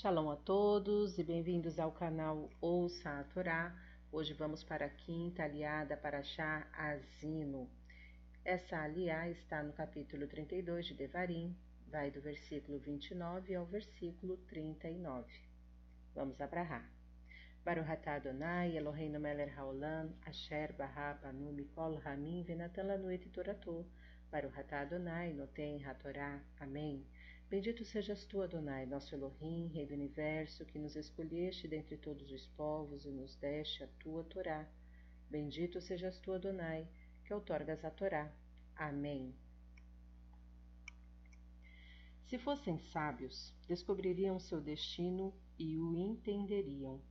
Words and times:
Shalom 0.00 0.30
a 0.30 0.36
todos 0.36 1.18
e 1.18 1.22
bem-vindos 1.22 1.78
ao 1.78 1.92
canal 1.92 2.48
Ouça 2.58 3.20
a 3.20 3.24
Torá. 3.24 3.76
Hoje 4.10 4.32
vamos 4.32 4.64
para 4.64 4.86
a 4.86 4.88
quinta 4.88 5.42
aliada 5.42 5.94
para 5.94 6.22
Shá 6.22 6.66
Azino. 6.72 7.68
Essa 8.42 8.78
aliá 8.78 9.28
está 9.28 9.62
no 9.62 9.74
capítulo 9.74 10.26
32 10.26 10.86
de 10.86 10.94
Devarim, 10.94 11.54
vai 11.86 12.10
do 12.10 12.18
versículo 12.22 12.78
29 12.78 13.54
ao 13.54 13.66
versículo 13.66 14.38
39. 14.48 15.30
Vamos 16.14 16.40
abrahar. 16.40 16.90
Baruch 17.62 17.90
atah 17.90 18.14
Adonai, 18.14 18.78
Eloheinu 18.78 19.20
melech 19.20 19.54
haolam, 19.54 20.14
asher 20.24 20.72
barra 20.78 21.18
panu 21.20 21.52
mikol 21.52 22.00
ramin 22.00 22.42
venatan 22.42 22.86
lanu 22.86 23.10
et 23.10 23.28
torato. 23.34 23.84
Baruch 24.32 24.56
atah 24.56 24.80
Adonai, 24.80 25.34
noten 25.34 25.84
hatorá. 25.84 26.40
Amém. 26.58 27.04
Bendito 27.50 27.84
sejas 27.84 28.24
tu, 28.26 28.42
Adonai, 28.42 28.86
nosso 28.86 29.12
Elohim, 29.12 29.66
Rei 29.74 29.84
do 29.84 29.92
Universo, 29.92 30.64
que 30.64 30.78
nos 30.78 30.94
escolheste 30.94 31.66
dentre 31.66 31.96
todos 31.96 32.30
os 32.30 32.46
povos 32.46 33.04
e 33.04 33.10
nos 33.10 33.34
deste 33.34 33.82
a 33.82 33.88
tua 33.98 34.22
Torá. 34.22 34.68
Bendito 35.28 35.80
sejas 35.80 36.16
tu, 36.20 36.32
Adonai, 36.32 36.86
que 37.24 37.34
outorgas 37.34 37.84
a 37.84 37.90
Torá. 37.90 38.32
Amém. 38.76 39.34
Se 42.28 42.38
fossem 42.38 42.78
sábios, 42.92 43.52
descobririam 43.66 44.38
seu 44.38 44.60
destino 44.60 45.34
e 45.58 45.76
o 45.76 45.96
entenderiam. 45.96 47.02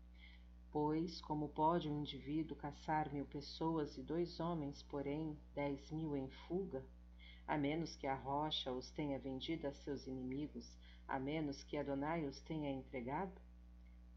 Pois, 0.72 1.20
como 1.20 1.50
pode 1.50 1.90
um 1.90 2.00
indivíduo 2.00 2.56
caçar 2.56 3.12
mil 3.12 3.26
pessoas 3.26 3.98
e 3.98 4.02
dois 4.02 4.40
homens, 4.40 4.82
porém, 4.84 5.38
dez 5.54 5.92
mil 5.92 6.16
em 6.16 6.30
fuga? 6.48 6.82
A 7.50 7.58
menos 7.58 7.96
que 7.96 8.06
a 8.06 8.14
rocha 8.14 8.72
os 8.72 8.92
tenha 8.92 9.18
vendido 9.18 9.66
a 9.66 9.72
seus 9.72 10.06
inimigos, 10.06 10.78
a 11.08 11.18
menos 11.18 11.64
que 11.64 11.78
Adonai 11.78 12.28
os 12.28 12.40
tenha 12.42 12.70
entregado? 12.70 13.42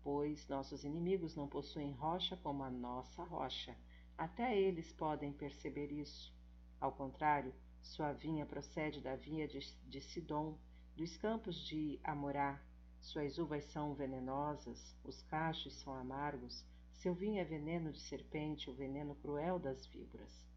Pois 0.05 0.47
nossos 0.49 0.85
inimigos 0.85 1.35
não 1.35 1.49
possuem 1.49 1.93
rocha 1.93 2.37
como 2.37 2.63
a 2.63 2.71
nossa 2.71 3.25
rocha. 3.25 3.75
Até 4.19 4.61
eles 4.61 4.93
podem 4.93 5.33
perceber 5.33 5.91
isso. 5.91 6.31
Ao 6.79 6.93
contrário, 6.93 7.55
sua 7.81 8.13
vinha 8.13 8.45
procede 8.45 9.01
da 9.01 9.17
vinha 9.17 9.49
de, 9.49 9.61
de 9.89 10.03
Sidom, 10.03 10.59
dos 10.95 11.17
campos 11.17 11.57
de 11.57 11.99
Amorá. 12.05 12.61
Suas 13.01 13.39
uvas 13.39 13.65
são 13.65 13.95
venenosas, 13.95 14.95
os 15.05 15.23
cachos 15.23 15.73
são 15.81 15.95
amargos, 15.95 16.67
seu 16.93 17.15
vinho 17.15 17.41
é 17.41 17.45
veneno 17.45 17.91
de 17.91 18.01
serpente, 18.01 18.69
o 18.69 18.75
veneno 18.75 19.15
cruel 19.15 19.59
das 19.59 19.87
víboras. 19.87 20.52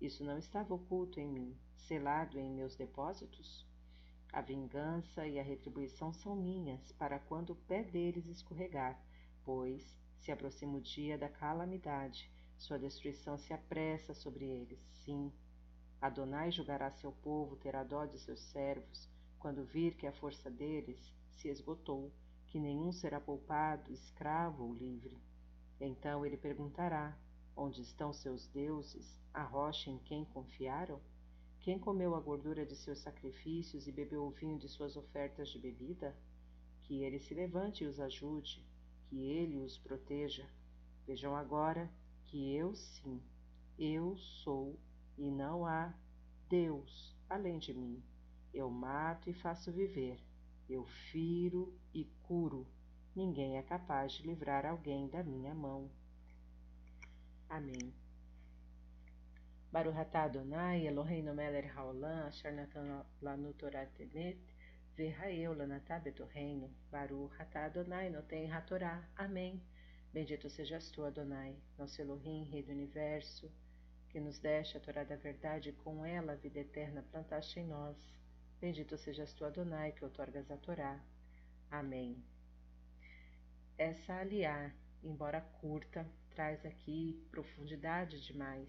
Isso 0.00 0.24
não 0.24 0.38
estava 0.38 0.74
oculto 0.74 1.20
em 1.20 1.28
mim, 1.28 1.56
selado 1.76 2.38
em 2.38 2.50
meus 2.50 2.74
depósitos? 2.74 3.66
A 4.32 4.40
vingança 4.40 5.26
e 5.26 5.38
a 5.38 5.42
retribuição 5.42 6.12
são 6.12 6.34
minhas 6.34 6.92
para 6.92 7.18
quando 7.18 7.50
o 7.50 7.56
pé 7.56 7.82
deles 7.82 8.26
escorregar, 8.26 8.98
pois 9.44 9.94
se 10.20 10.32
aproxima 10.32 10.78
o 10.78 10.80
dia 10.80 11.18
da 11.18 11.28
calamidade, 11.28 12.30
sua 12.56 12.78
destruição 12.78 13.36
se 13.38 13.52
apressa 13.52 14.14
sobre 14.14 14.44
eles. 14.44 14.78
Sim, 15.04 15.32
Adonai 16.00 16.50
julgará 16.50 16.90
seu 16.90 17.12
povo, 17.12 17.56
terá 17.56 17.82
dó 17.82 18.06
de 18.06 18.18
seus 18.18 18.40
servos, 18.40 19.08
quando 19.38 19.64
vir 19.64 19.96
que 19.96 20.06
a 20.06 20.12
força 20.12 20.50
deles 20.50 21.12
se 21.32 21.48
esgotou, 21.48 22.12
que 22.46 22.58
nenhum 22.58 22.92
será 22.92 23.20
poupado, 23.20 23.92
escravo 23.92 24.64
ou 24.64 24.74
livre. 24.74 25.18
Então 25.80 26.24
ele 26.24 26.36
perguntará: 26.36 27.16
Onde 27.56 27.82
estão 27.82 28.12
seus 28.12 28.46
deuses, 28.48 29.18
a 29.32 29.42
rocha 29.42 29.90
em 29.90 29.98
quem 29.98 30.24
confiaram? 30.24 31.00
Quem 31.60 31.78
comeu 31.78 32.14
a 32.14 32.20
gordura 32.20 32.64
de 32.64 32.74
seus 32.74 32.98
sacrifícios 33.00 33.86
e 33.86 33.92
bebeu 33.92 34.24
o 34.24 34.30
vinho 34.30 34.58
de 34.58 34.68
suas 34.68 34.96
ofertas 34.96 35.48
de 35.50 35.58
bebida? 35.58 36.16
Que 36.84 37.02
ele 37.02 37.18
se 37.18 37.34
levante 37.34 37.84
e 37.84 37.86
os 37.86 38.00
ajude, 38.00 38.64
que 39.08 39.20
ele 39.20 39.60
os 39.60 39.76
proteja. 39.76 40.48
Vejam 41.06 41.36
agora 41.36 41.90
que 42.26 42.54
eu 42.54 42.74
sim, 42.74 43.20
eu 43.78 44.16
sou 44.16 44.78
e 45.18 45.30
não 45.30 45.66
há 45.66 45.92
Deus 46.48 47.14
além 47.28 47.58
de 47.58 47.72
mim. 47.72 48.02
Eu 48.52 48.68
mato 48.70 49.30
e 49.30 49.32
faço 49.32 49.70
viver, 49.70 50.20
eu 50.68 50.84
firo 50.84 51.72
e 51.94 52.04
curo. 52.22 52.66
Ninguém 53.14 53.56
é 53.56 53.62
capaz 53.62 54.12
de 54.12 54.26
livrar 54.26 54.66
alguém 54.66 55.08
da 55.08 55.22
minha 55.22 55.54
mão. 55.54 55.90
Amém. 57.50 57.92
Baruch 59.72 59.98
atah 59.98 60.24
Adonai, 60.24 60.86
Eloheinu 60.86 61.34
melech 61.34 61.68
haolam, 61.74 62.28
asher 62.28 62.52
natan 62.52 63.04
lanu 63.20 63.52
Torah 63.54 63.86
temet, 63.86 64.38
v'ha'eu 64.96 65.52
lanatah 65.54 65.98
betorreino, 65.98 66.70
Baruch 66.92 67.34
atah 67.40 67.64
Adonai, 67.64 68.08
noten 68.08 68.48
hatorá. 68.52 69.02
Amém. 69.16 69.60
Bendito 70.12 70.48
sejas 70.48 70.90
tu, 70.92 71.04
Adonai, 71.04 71.56
nosso 71.76 72.00
Elohim, 72.00 72.44
Rei 72.44 72.62
do 72.62 72.70
Universo, 72.70 73.50
que 74.08 74.20
nos 74.20 74.38
deste 74.38 74.76
a 74.76 74.80
Torá 74.80 75.02
da 75.02 75.16
verdade 75.16 75.70
e 75.70 75.72
com 75.72 76.06
ela 76.06 76.32
a 76.32 76.36
vida 76.36 76.60
eterna 76.60 77.02
plantaste 77.10 77.58
em 77.58 77.66
nós. 77.66 77.96
Bendito 78.60 78.96
sejas 78.96 79.32
tu, 79.32 79.44
Adonai, 79.44 79.90
que 79.90 80.04
outorgas 80.04 80.48
a 80.52 80.56
Torá. 80.56 81.00
Amém. 81.68 82.24
Essa 83.76 84.14
aliá, 84.14 84.72
embora 85.02 85.40
curta, 85.40 86.06
traz 86.40 86.64
aqui 86.64 87.22
profundidade 87.30 88.18
demais, 88.24 88.66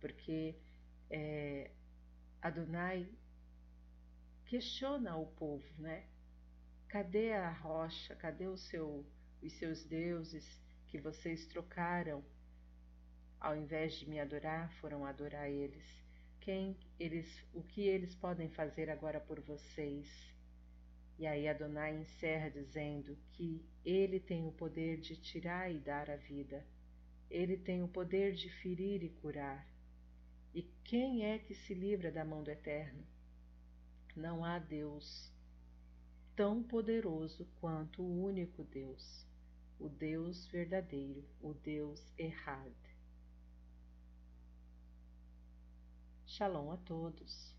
porque 0.00 0.56
é, 1.10 1.70
Adonai 2.40 3.06
questiona 4.46 5.14
o 5.14 5.26
povo, 5.26 5.66
né? 5.76 6.06
Cadê 6.88 7.34
a 7.34 7.50
rocha? 7.50 8.16
Cadê 8.16 8.46
o 8.46 8.56
seu, 8.56 9.04
os 9.42 9.52
seus 9.58 9.84
deuses 9.84 10.46
que 10.86 10.98
vocês 10.98 11.46
trocaram? 11.48 12.24
Ao 13.38 13.54
invés 13.54 13.96
de 13.96 14.08
me 14.08 14.18
adorar, 14.18 14.72
foram 14.80 15.04
adorar 15.04 15.50
eles. 15.50 15.84
Quem 16.40 16.74
eles, 16.98 17.28
o 17.52 17.62
que 17.62 17.82
eles 17.82 18.14
podem 18.14 18.48
fazer 18.48 18.88
agora 18.88 19.20
por 19.20 19.42
vocês? 19.42 20.08
E 21.18 21.26
aí 21.26 21.46
Adonai 21.48 21.94
encerra 21.98 22.48
dizendo 22.48 23.14
que 23.34 23.62
ele 23.84 24.18
tem 24.18 24.46
o 24.46 24.52
poder 24.52 24.96
de 25.02 25.16
tirar 25.18 25.70
e 25.70 25.78
dar 25.78 26.08
a 26.08 26.16
vida. 26.16 26.64
Ele 27.30 27.56
tem 27.56 27.82
o 27.82 27.88
poder 27.88 28.34
de 28.34 28.48
ferir 28.48 29.02
e 29.02 29.08
curar. 29.08 29.66
E 30.54 30.62
quem 30.84 31.24
é 31.24 31.38
que 31.38 31.54
se 31.54 31.74
livra 31.74 32.12
da 32.12 32.24
mão 32.24 32.42
do 32.42 32.50
Eterno? 32.50 33.04
Não 34.14 34.44
há 34.44 34.58
Deus 34.58 35.32
tão 36.36 36.62
poderoso 36.62 37.46
quanto 37.60 38.02
o 38.02 38.24
único 38.24 38.64
Deus, 38.64 39.26
o 39.78 39.88
Deus 39.88 40.46
verdadeiro, 40.46 41.24
o 41.40 41.54
Deus 41.54 42.12
errado. 42.18 42.74
Shalom 46.26 46.72
a 46.72 46.76
todos. 46.78 47.53